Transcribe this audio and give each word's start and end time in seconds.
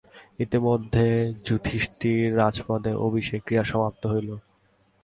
ইতোমধ্যে 0.39 1.05
যুধিষ্ঠিরের 1.45 2.31
রাজপদে 2.37 2.91
অভিষেক-ক্রিয়া 3.07 3.63
সমাপ্ত 3.63 4.03
হইল। 4.07 4.29